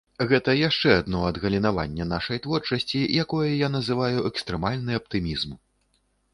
[0.29, 5.51] Гэта яшчэ адно адгалінаванне нашай творчасці, якое я называю экстрэмальны аптымізм.